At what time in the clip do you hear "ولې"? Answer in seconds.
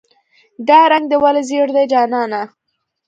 1.23-1.41